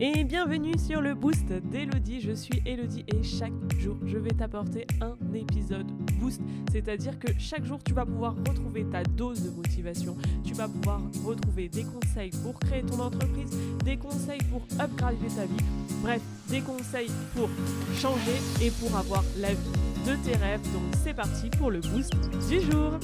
[0.00, 2.20] et bienvenue sur le boost d'Elodie.
[2.20, 5.86] Je suis Elodie et chaque jour je vais t'apporter un épisode
[6.18, 6.40] boost.
[6.70, 10.16] C'est-à-dire que chaque jour tu vas pouvoir retrouver ta dose de motivation.
[10.44, 13.50] Tu vas pouvoir retrouver des conseils pour créer ton entreprise,
[13.84, 15.64] des conseils pour upgrader ta vie.
[16.02, 17.48] Bref, des conseils pour
[17.94, 20.62] changer et pour avoir la vie de tes rêves.
[20.72, 22.12] Donc c'est parti pour le boost
[22.48, 22.98] du jour.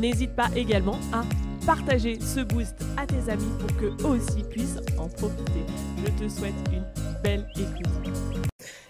[0.00, 1.22] N'hésite pas également à
[1.66, 5.64] partager ce boost à tes amis pour que eux aussi puissent en profiter.
[6.04, 6.84] Je te souhaite une
[7.22, 7.88] belle écoute.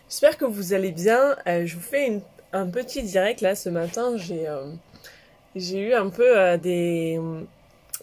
[0.09, 1.37] J'espère que vous allez bien.
[1.47, 2.21] Euh, je vous fais
[2.53, 4.17] un petit direct là ce matin.
[4.17, 4.73] J'ai euh,
[5.55, 7.21] eu un peu euh, des,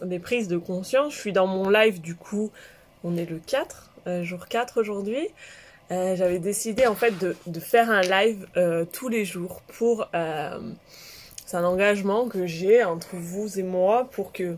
[0.02, 1.12] des prises de conscience.
[1.12, 2.50] Je suis dans mon live du coup.
[3.04, 3.90] On est le 4,
[4.22, 5.28] jour 4 aujourd'hui.
[5.90, 8.46] J'avais décidé en fait de, de faire un live
[8.92, 10.08] tous les jours pour
[11.52, 14.56] c'est un engagement que j'ai entre vous et moi pour que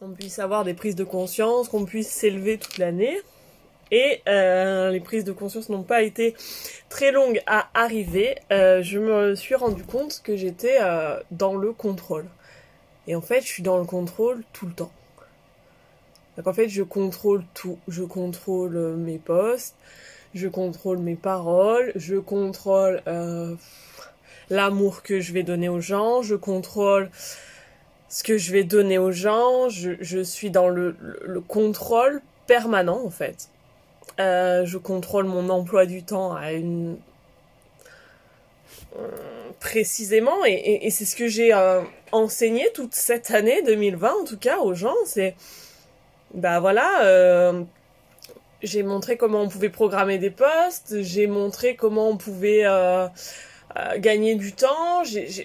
[0.00, 3.20] on puisse avoir des prises de conscience, qu'on puisse s'élever toute l'année.
[3.90, 6.34] Et euh, les prises de conscience n'ont pas été
[6.88, 8.36] très longues à arriver.
[8.52, 12.24] Euh, je me suis rendu compte que j'étais euh, dans le contrôle.
[13.06, 14.92] Et en fait, je suis dans le contrôle tout le temps.
[16.38, 17.78] Donc en fait, je contrôle tout.
[17.86, 19.74] Je contrôle mes postes,
[20.34, 23.02] je contrôle mes paroles, je contrôle
[24.50, 27.10] l'amour que je vais donner aux gens, je contrôle
[28.08, 30.96] ce que je vais donner aux gens, je, suis dans le,
[31.48, 33.48] contrôle permanent en fait.
[34.20, 36.96] Euh, je contrôle mon emploi du temps à une
[38.98, 39.10] euh,
[39.60, 44.58] précisément et, c'est ce que j'ai euh, enseigné toute cette année 2020 en tout cas
[44.58, 45.34] aux gens c'est
[46.32, 47.52] bah voilà
[48.62, 52.64] j'ai montré comment on pouvait programmer des postes j'ai montré comment on pouvait
[53.98, 55.02] gagner du temps.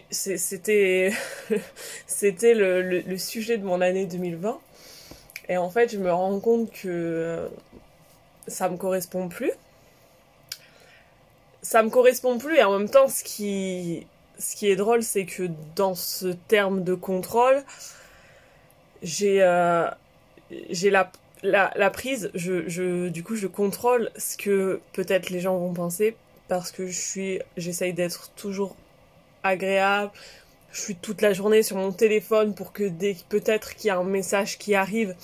[0.10, 1.12] C'était
[2.08, 4.60] c'était le, sujet de mon année 2020.
[5.50, 7.48] Et en fait, je me rends compte que euh,
[8.48, 9.52] ça me correspond plus.
[11.62, 14.08] Ça me correspond plus et en même temps, ce qui,
[14.40, 15.44] ce qui est drôle, c'est que
[15.76, 17.64] dans ce terme de contrôle,
[19.04, 19.88] j'ai euh,
[20.70, 21.12] j'ai la,
[21.44, 25.74] la, la, prise, je, je, du coup, je contrôle ce que peut-être les gens vont
[25.74, 26.16] penser
[26.52, 28.76] parce que je suis, j'essaye d'être toujours
[29.42, 30.12] agréable.
[30.74, 33.98] Je suis toute la journée sur mon téléphone pour que dès peut-être qu'il y a
[33.98, 35.16] un message qui arrive,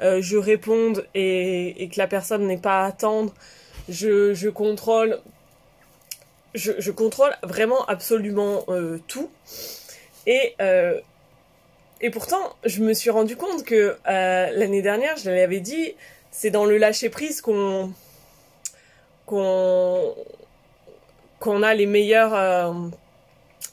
[0.00, 3.32] euh, je réponde et, que la personne n'ait pas à attendre.
[3.88, 5.20] Je, contrôle,
[6.54, 9.30] je, contrôle vraiment absolument euh, tout.
[10.26, 10.98] Et euh,
[12.00, 15.94] et pourtant, je me suis rendu compte que l'année dernière, je l'avais dit,
[16.32, 17.92] c'est dans le lâcher prise qu'on
[19.26, 19.71] qu'on
[21.42, 22.72] qu'on a les meilleurs, euh,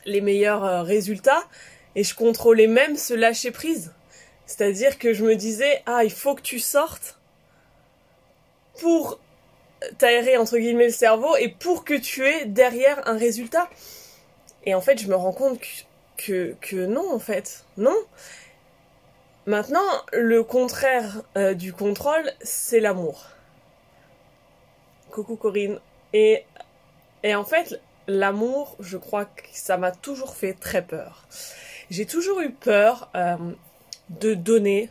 [0.08, 1.44] euh, résultats
[1.96, 3.94] et je contrôlais même ce lâcher prise.
[4.48, 7.20] C'est-à-dire que je me disais, ah, il faut que tu sortes
[8.80, 9.20] pour
[10.00, 13.70] t'aérer entre guillemets le cerveau et pour que tu aies derrière un résultat.
[14.66, 15.60] Et en fait, je me rends compte
[16.18, 17.96] que, que, non, en fait, non.
[19.46, 23.28] Maintenant, le contraire euh, du contrôle, c'est l'amour.
[25.12, 25.80] Coucou Corinne.
[26.14, 26.44] Et
[27.24, 31.26] et en fait, l'amour, je crois que ça m'a toujours fait très peur.
[31.90, 33.36] J'ai toujours eu peur euh,
[34.10, 34.90] de donner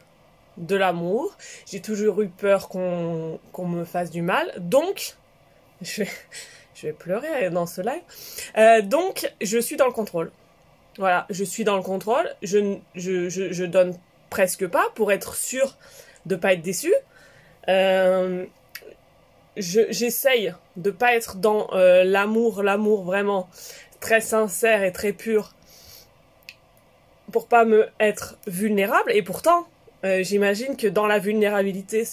[0.56, 1.36] de l'amour.
[1.66, 4.52] J'ai toujours eu peur qu'on me fasse du mal.
[4.58, 5.14] Donc,
[5.82, 6.10] je vais,
[6.74, 8.02] je vais pleurer dans ce live.
[8.56, 10.30] Euh, donc, je suis dans le contrôle.
[10.98, 12.28] Voilà, je suis dans le contrôle.
[12.42, 13.96] Je, je, je, donne
[14.30, 15.76] presque pas pour être sûr
[16.26, 16.92] de pas être déçu.
[17.68, 18.44] Euh,
[19.58, 23.48] j'essaye de pas être dans euh, l'amour, l'amour vraiment
[24.00, 25.54] très sincère et très pur
[27.32, 29.12] pour pas me être vulnérable.
[29.12, 29.66] Et pourtant,
[30.04, 32.06] euh, j'imagine que dans la vulnérabilité,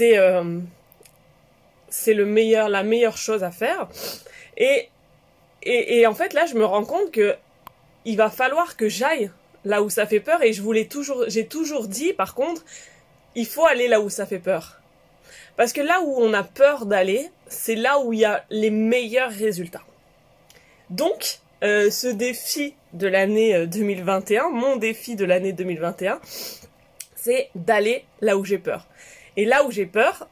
[0.00, 0.60] euh,
[1.88, 3.88] c'est le meilleur, la meilleure chose à faire.
[4.56, 4.88] Et,
[5.62, 7.34] et et en fait là, je me rends compte que
[8.04, 9.30] il va falloir que j'aille
[9.64, 10.42] là où ça fait peur.
[10.42, 12.64] Et je voulais toujours, j'ai toujours dit, par contre,
[13.34, 14.79] il faut aller là où ça fait peur.
[15.60, 18.70] Parce que là où on a peur d'aller, c'est là où il y a les
[18.70, 19.82] meilleurs résultats.
[20.88, 26.18] Donc, euh, ce défi de l'année 2021, euh, mon défi de l'année 2021,
[27.14, 28.86] c'est d'aller là où j'ai peur.
[29.36, 30.30] Et là où j'ai peur,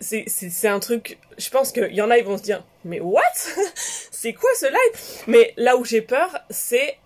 [0.00, 0.26] c'est,
[0.66, 3.22] un truc, je pense qu'il y en a, ils vont se dire, mais what?
[4.10, 5.22] C'est quoi ce live?
[5.28, 6.98] Mais là où j'ai peur, c'est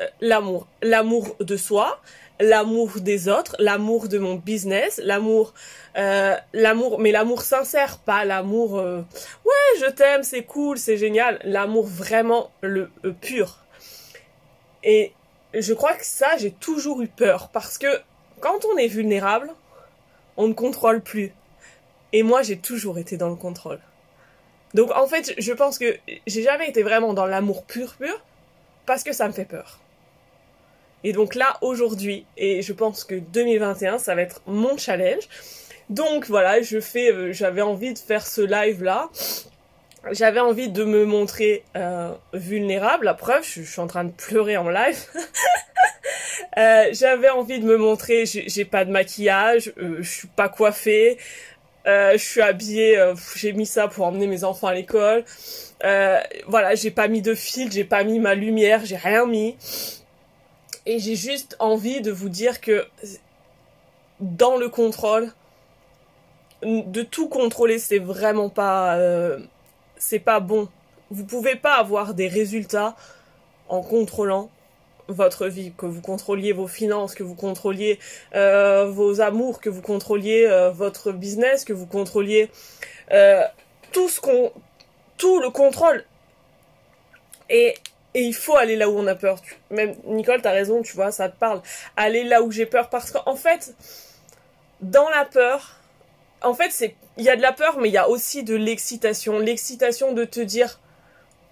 [0.00, 0.66] euh, l'amour.
[0.80, 2.00] L'amour de soi,
[2.42, 5.54] l'amour des autres, l'amour de mon business, l'amour,
[5.96, 8.98] euh, l'amour, mais l'amour sincère, pas l'amour, euh,
[9.44, 12.90] ouais, je t'aime, c'est cool, c'est génial, l'amour vraiment le
[13.20, 13.64] pur.
[14.84, 15.12] Et
[15.54, 18.00] je crois que ça, j'ai toujours eu peur parce que
[18.40, 19.50] quand on est vulnérable,
[20.36, 21.32] on ne contrôle plus.
[22.12, 23.80] Et moi, j'ai toujours été dans le contrôle.
[24.74, 25.96] Donc en fait, je pense que
[26.26, 28.24] j'ai jamais été vraiment dans l'amour pur pur
[28.86, 29.80] parce que ça me fait peur.
[31.04, 35.28] Et donc là, aujourd'hui, et je pense que 2021, ça va être mon challenge.
[35.90, 39.10] Donc voilà, je fais, euh, j'avais envie de faire ce live là.
[40.10, 43.04] J'avais envie de me montrer euh, vulnérable.
[43.04, 44.98] La preuve, je, suis en train de pleurer en live.
[46.58, 51.18] euh, j'avais envie de me montrer, j'ai pas de maquillage, je suis pas coiffée,
[51.84, 55.24] je suis habillée, j'ai mis ça pour emmener mes enfants à l'école.
[56.48, 59.56] Voilà, j'ai pas mis de fil, j'ai pas mis ma lumière, j'ai rien mis.
[60.86, 62.86] Et j'ai juste envie de vous dire que
[64.20, 65.32] dans le contrôle,
[66.62, 69.38] de tout contrôler, c'est vraiment pas, euh,
[69.96, 70.68] c'est pas bon.
[71.10, 72.96] Vous pouvez pas avoir des résultats
[73.68, 74.50] en contrôlant
[75.08, 77.98] votre vie, que vous contrôliez vos finances, que vous contrôliez
[78.34, 82.50] euh, vos amours, que vous contrôliez euh, votre business, que vous contrôliez
[83.12, 83.42] euh,
[83.92, 84.52] tout ce qu'on,
[85.16, 86.04] tout le contrôle.
[87.50, 87.74] Et,
[88.14, 89.40] et il faut aller là où on a peur.
[89.70, 91.62] Même Nicole, t'as raison, tu vois, ça te parle.
[91.96, 93.74] Aller là où j'ai peur parce qu'en fait,
[94.80, 95.76] dans la peur,
[96.42, 98.54] en fait, c'est, il y a de la peur, mais il y a aussi de
[98.54, 99.38] l'excitation.
[99.38, 100.80] L'excitation de te dire,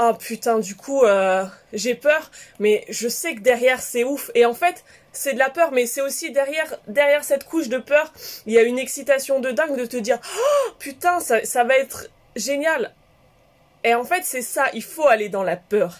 [0.00, 4.30] oh putain, du coup, euh, j'ai peur, mais je sais que derrière c'est ouf.
[4.34, 7.78] Et en fait, c'est de la peur, mais c'est aussi derrière, derrière cette couche de
[7.78, 8.12] peur,
[8.46, 11.76] il y a une excitation de dingue de te dire, oh putain, ça, ça va
[11.76, 12.94] être génial.
[13.82, 15.96] Et en fait, c'est ça, il faut aller dans la peur.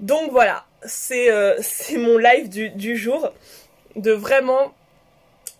[0.00, 1.60] Donc voilà, c'est euh,
[1.98, 3.32] mon live du, jour,
[3.96, 4.72] de vraiment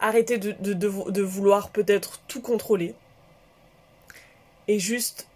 [0.00, 2.94] arrêter de, vouloir peut-être tout contrôler.
[4.68, 5.26] Et juste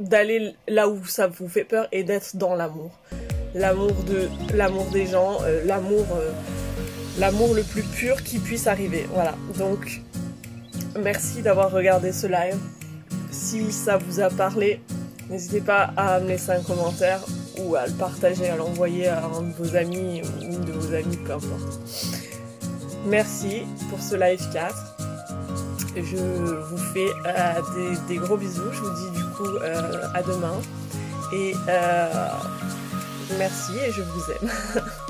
[0.00, 2.90] d'aller là où ça vous fait peur et d'être dans l'amour.
[3.54, 6.32] L'amour des gens, euh, l'amour euh,
[7.18, 9.06] l'amour le plus pur qui puisse arriver.
[9.12, 9.34] Voilà.
[9.58, 10.00] Donc
[10.98, 12.58] merci d'avoir regardé ce live.
[13.30, 14.80] Si ça vous a parlé,
[15.28, 17.20] n'hésitez pas à me laisser un commentaire
[17.58, 20.94] ou à le partager, à l'envoyer à un de vos amis ou une de vos
[20.94, 21.80] amies, peu importe.
[23.06, 24.74] Merci pour ce live 4.
[25.96, 28.72] Je vous fais euh, des, gros bisous.
[28.72, 30.60] Je vous dis du coup euh, à demain.
[31.32, 32.08] Et euh,
[33.38, 34.50] merci et je vous aime.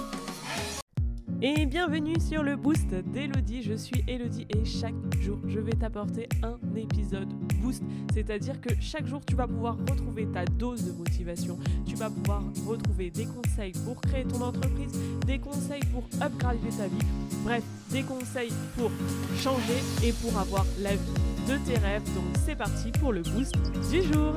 [1.45, 3.63] Et bienvenue sur le boost d'Elodie.
[3.63, 7.29] Je suis Elodie et chaque jour je vais t'apporter un épisode
[7.61, 7.83] boost.
[8.15, 11.59] C'est-à-dire que chaque jour tu vas pouvoir retrouver ta dose de motivation.
[11.85, 14.93] Tu vas pouvoir retrouver des conseils pour créer ton entreprise,
[15.27, 17.07] des conseils pour upgrader ta vie.
[17.43, 18.93] Bref, des conseils pour
[19.37, 22.05] changer et pour avoir la vie de tes rêves.
[22.15, 23.57] Donc c'est parti pour le boost
[23.91, 24.35] du jour.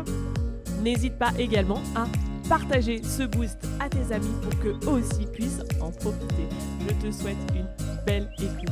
[0.81, 2.07] N'hésite pas également à
[2.49, 6.47] partager ce boost à tes amis pour qu'eux aussi puissent en profiter.
[6.81, 7.67] Je te souhaite une
[8.05, 8.69] belle écoute.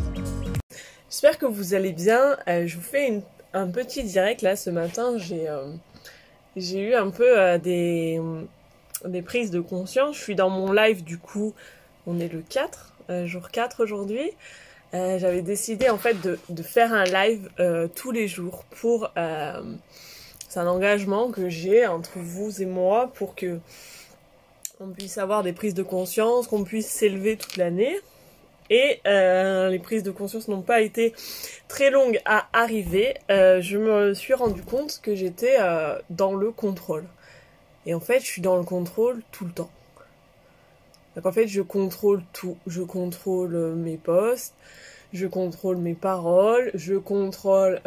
[1.10, 2.38] J'espère que vous allez bien.
[2.48, 3.24] Euh, je vous fais
[3.54, 5.18] un petit direct là ce matin.
[5.18, 5.70] J'ai euh,
[6.56, 8.22] eu un peu euh, des,
[9.06, 10.18] des prises de conscience.
[10.18, 11.54] Je suis dans mon live du coup.
[12.06, 14.32] On est le 4, euh, jour 4 aujourd'hui.
[14.96, 17.50] J'avais décidé en fait de, de faire un live
[17.96, 19.12] tous les jours pour
[20.54, 23.60] c'est un engagement que j'ai entre vous et moi pour que
[24.80, 27.96] on puisse avoir des prises de conscience, qu'on puisse s'élever toute l'année.
[28.70, 31.16] Et euh, les prises de conscience n'ont pas été
[31.68, 33.16] très longues à arriver.
[33.32, 37.06] Euh, je me suis rendu compte que j'étais euh, dans le contrôle.
[37.88, 39.72] Et en fait, je suis dans le contrôle tout le temps.
[41.16, 42.58] Donc en fait, je contrôle tout.
[42.68, 44.54] Je contrôle mes posts,
[45.14, 47.82] je contrôle mes paroles, je contrôle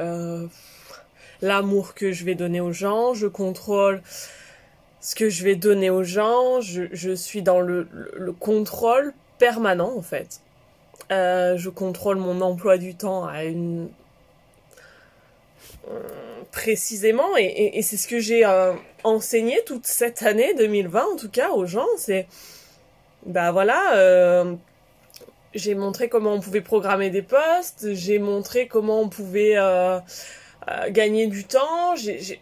[1.42, 4.02] l'amour que je vais donner aux gens, je contrôle
[5.00, 9.96] ce que je vais donner aux gens, je, suis dans le, le, le, contrôle permanent
[9.96, 10.40] en fait.
[11.12, 13.88] Euh, je contrôle mon emploi du temps à une
[16.50, 18.72] précisément et, et, et c'est ce que j'ai euh,
[19.04, 22.26] enseigné toute cette année 2020 en tout cas aux gens c'est
[23.24, 24.54] bah voilà euh,
[25.54, 29.54] j'ai montré comment on pouvait programmer des postes j'ai montré comment on pouvait
[30.90, 31.94] gagner du temps.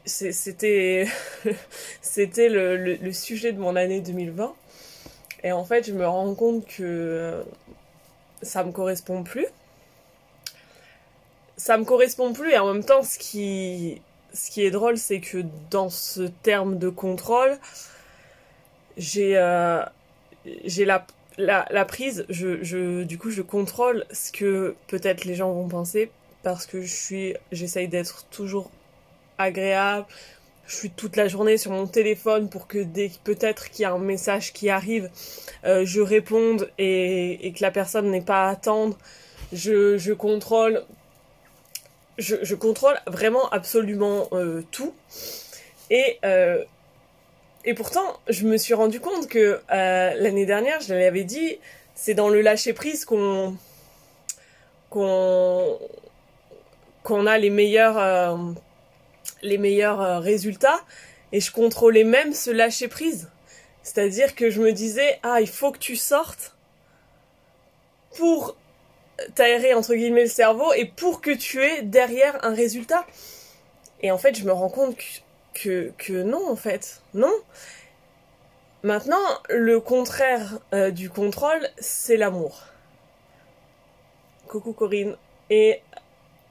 [0.05, 1.07] C'était
[2.03, 4.55] c'était le, sujet de mon année 2020.
[5.43, 7.43] Et en fait, je me rends compte que euh,
[8.43, 9.47] ça me correspond plus.
[11.57, 14.01] Ça me correspond plus et en même temps, ce qui,
[14.33, 17.59] ce qui est drôle, c'est que dans ce terme de contrôle,
[18.97, 19.85] j'ai euh,
[20.65, 21.07] j'ai la,
[21.39, 25.69] la, la prise, je, je, du coup, je contrôle ce que peut-être les gens vont
[25.69, 26.11] penser
[26.45, 28.71] parce que je suis, j'essaye d'être toujours
[29.39, 30.07] agréable.
[30.67, 33.93] Je suis toute la journée sur mon téléphone pour que dès peut-être qu'il y a
[33.93, 35.11] un message qui arrive,
[35.65, 38.97] euh, je réponde et, que la personne n'ait pas à attendre.
[39.53, 40.85] Je, contrôle
[42.19, 44.95] je, contrôle vraiment absolument euh, tout.
[45.91, 46.63] Et, euh,
[47.65, 51.59] et pourtant, je me suis rendu compte que l'année dernière, je l'avais dit,
[51.95, 53.57] c'est dans le lâcher prise qu'on
[54.91, 55.79] qu'on
[57.05, 58.57] qu'on a les meilleurs
[59.43, 60.81] les meilleurs résultats.
[61.31, 63.31] Et je contrôlais même ce lâcher prise.
[63.83, 66.57] C'est-à-dire que je me disais, ah, il faut que tu sortes
[68.17, 68.57] pour
[69.35, 73.07] t'aérer entre guillemets le cerveau et pour que tu aies derrière un résultat.
[74.01, 74.97] Et en fait, je me rends compte
[75.53, 77.33] que, que, non, en fait, non.
[78.83, 82.63] Maintenant, le contraire euh, du contrôle, c'est l'amour.
[84.49, 85.17] Coucou Corinne.
[85.51, 85.81] Et,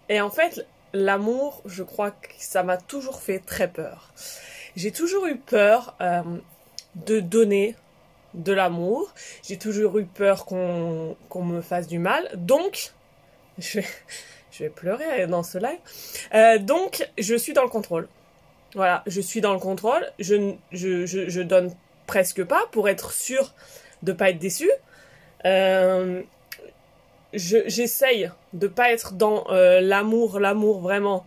[0.10, 4.12] et en fait, l'amour, je crois que ça m'a toujours fait très peur.
[4.76, 6.22] J'ai toujours eu peur euh,
[6.96, 7.76] de donner
[8.34, 9.14] de l'amour.
[9.44, 12.30] J'ai toujours eu peur qu'on me fasse du mal.
[12.36, 12.94] Donc,
[13.58, 13.88] je vais,
[14.52, 15.80] je vais pleurer dans ce live.
[16.34, 18.08] Euh, donc, je suis dans le contrôle.
[18.76, 20.06] Voilà, je suis dans le contrôle.
[20.20, 21.74] Je, je, je, donne
[22.08, 23.54] presque pas pour être sûr
[24.02, 24.70] de pas être déçu.
[25.46, 26.24] Euh,
[27.34, 31.26] J'essaye de pas être dans euh, l'amour, l'amour vraiment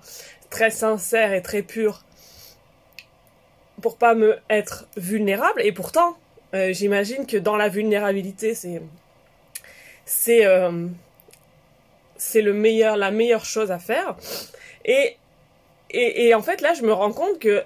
[0.50, 2.04] très sincère et très pur
[3.82, 5.60] pour pas me être vulnérable.
[5.62, 6.16] Et pourtant,
[6.54, 8.80] euh, j'imagine que dans la vulnérabilité, c'est
[10.04, 10.88] c'est euh,
[12.34, 14.16] la meilleure chose à faire.
[14.84, 15.16] Et,
[15.90, 17.64] et, et en fait, là, je me rends compte que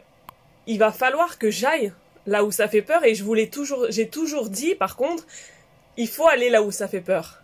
[0.67, 1.93] il va falloir que j'aille
[2.27, 3.05] là où ça fait peur.
[3.05, 5.27] Et je voulais toujours, j'ai toujours dit, par contre,
[5.97, 7.43] il faut aller là où ça fait peur.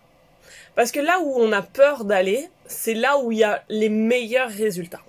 [0.77, 3.89] Parce que là où on a peur d'aller, c'est là où il y a les
[3.89, 5.01] meilleurs résultats.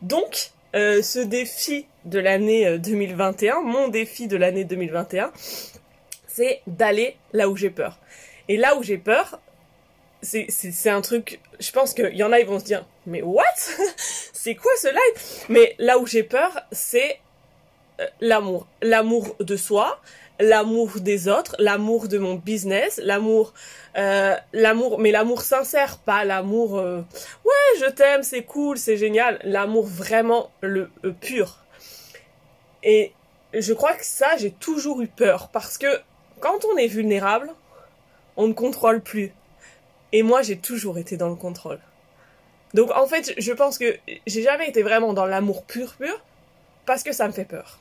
[0.00, 5.32] Donc, euh, ce défi de l'année 2021, euh, mon défi de l'année 2021,
[6.28, 7.98] c'est d'aller là où j'ai peur.
[8.46, 9.40] Et là où j'ai peur,
[10.22, 13.42] c'est un truc, je pense qu'il y en a, ils vont se dire, mais what?
[14.32, 15.46] C'est quoi ce live?
[15.48, 17.18] Mais là où j'ai peur, c'est
[18.20, 18.66] l'amour.
[18.82, 20.00] L'amour de soi,
[20.38, 23.52] l'amour des autres, l'amour de mon business, l'amour,
[23.96, 27.00] euh, l'amour, mais l'amour sincère, pas l'amour, euh,
[27.44, 30.90] ouais, je t'aime, c'est cool, c'est génial, l'amour vraiment le
[31.20, 31.58] pur.
[32.82, 33.12] Et
[33.52, 36.00] je crois que ça, j'ai toujours eu peur parce que
[36.40, 37.50] quand on est vulnérable,
[38.36, 39.32] on ne contrôle plus.
[40.12, 41.80] Et moi, j'ai toujours été dans le contrôle.
[42.74, 46.20] Donc en fait, je pense que j'ai jamais été vraiment dans l'amour pur pur
[46.86, 47.78] parce que ça me fait peur.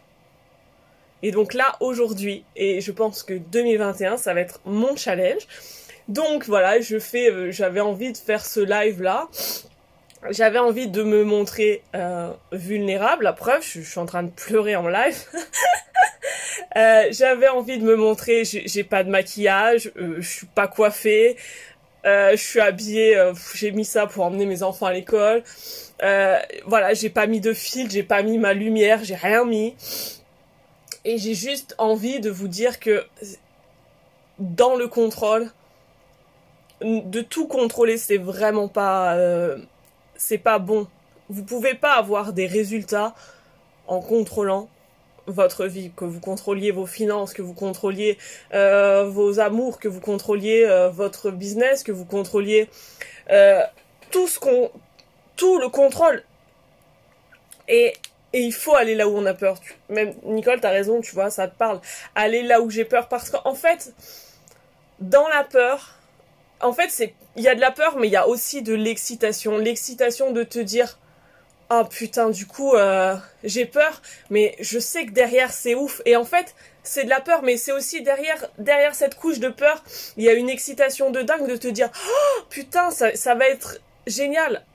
[1.22, 5.48] Et donc là, aujourd'hui, et je pense que 2021, ça va être mon challenge.
[6.08, 9.28] Donc voilà, je fais, euh, j'avais envie de faire ce live là.
[10.30, 13.24] J'avais envie de me montrer euh, vulnérable.
[13.24, 15.18] La preuve, je, suis en train de pleurer en live.
[16.76, 21.38] euh, j'avais envie de me montrer, j'ai pas de maquillage, euh, je suis pas coiffée,
[22.04, 25.44] je suis habillée, j'ai mis ça pour emmener mes enfants à l'école.
[26.66, 29.76] voilà, j'ai pas mis de fil, j'ai pas mis ma lumière, j'ai rien mis.
[31.06, 33.06] Et j'ai juste envie de vous dire que
[34.40, 35.52] dans le contrôle,
[36.82, 39.58] de tout contrôler, c'est vraiment pas, euh,
[40.16, 40.88] c'est pas bon.
[41.30, 43.16] Vous pouvez pas avoir des résultats
[43.88, 44.70] en contrôlant
[45.28, 48.18] votre vie, que vous contrôliez vos finances, que vous contrôliez
[48.54, 52.68] euh, vos amours, que vous contrôliez euh, votre business, que vous contrôliez
[54.10, 54.72] tout ce qu'on,
[55.36, 56.24] tout le contrôle.
[57.68, 57.94] Et
[58.34, 59.58] et il faut aller là où on a peur.
[59.90, 61.82] Même Nicole, t'as raison, tu vois, ça te parle.
[62.16, 63.94] Aller là où j'ai peur parce qu'en fait,
[65.00, 65.96] dans la peur,
[66.62, 68.74] en fait, c'est il y a de la peur, mais il y a aussi de
[68.74, 69.58] l'excitation.
[69.58, 71.00] L'excitation de te dire
[71.72, 76.02] ah putain, du coup, euh, j'ai peur, mais je sais que derrière c'est ouf.
[76.06, 79.50] Et en fait, c'est de la peur, mais c'est aussi derrière derrière cette couche de
[79.50, 79.84] peur,
[80.18, 83.48] il y a une excitation de dingue de te dire oh putain, ça, ça va
[83.48, 84.66] être génial.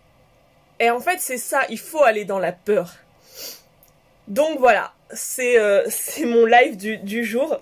[0.80, 2.94] Et en fait, c'est ça, il faut aller dans la peur.
[4.28, 5.86] Donc voilà, c'est euh,
[6.26, 7.60] mon live du, jour,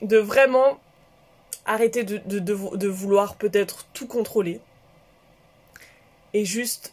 [0.00, 0.78] de vraiment
[1.64, 4.60] arrêter de, vouloir peut-être tout contrôler
[6.34, 6.92] et juste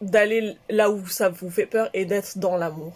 [0.00, 2.92] d'aller là où ça vous fait peur et d'être dans l'amour.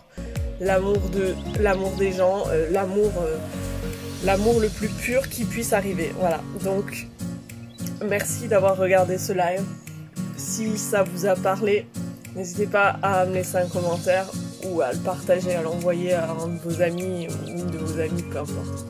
[0.59, 3.37] L'amour de l'amour des gens, euh, l'amour euh,
[4.25, 6.13] l'amour le plus pur qui puisse arriver.
[6.19, 6.41] Voilà.
[6.65, 7.07] Donc
[8.05, 9.63] merci d'avoir regardé ce live.
[10.37, 11.87] Si ça vous a parlé,
[12.35, 14.27] n'hésitez pas à me laisser un commentaire
[14.65, 18.01] ou à le partager, à l'envoyer à un de vos amis ou une de vos
[18.01, 18.85] amis, peu importe.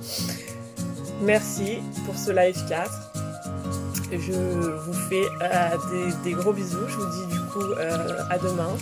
[1.22, 2.90] Merci pour ce live 4.
[4.12, 6.86] Je vous fais euh, des, gros bisous.
[6.86, 8.76] Je vous dis du coup euh, à demain.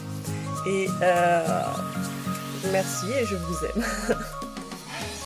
[0.67, 1.43] Et euh,
[2.73, 3.85] merci et je vous aime.